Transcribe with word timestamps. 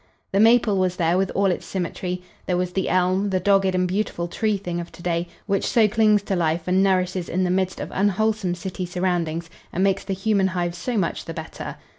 The 0.31 0.39
maple 0.39 0.79
was 0.79 0.95
there 0.95 1.15
with 1.15 1.29
all 1.35 1.45
its 1.51 1.63
symmetry. 1.63 2.23
There 2.47 2.57
was 2.57 2.71
the 2.73 2.89
elm, 2.89 3.29
the 3.29 3.39
dogged 3.39 3.75
and 3.75 3.87
beautiful 3.87 4.27
tree 4.27 4.57
thing 4.57 4.79
of 4.79 4.91
to 4.93 5.03
day, 5.03 5.27
which 5.45 5.63
so 5.67 5.87
clings 5.87 6.23
to 6.23 6.35
life 6.35 6.61
and 6.67 6.81
nourishes 6.81 7.29
in 7.29 7.43
the 7.43 7.51
midst 7.51 7.79
of 7.79 7.91
unwholesome 7.93 8.55
city 8.55 8.87
surroundings 8.87 9.47
and 9.71 9.83
makes 9.83 10.03
the 10.03 10.13
human 10.13 10.47
hive 10.47 10.73
so 10.73 10.97
much 10.97 11.25
the 11.25 11.35
better. 11.35 11.75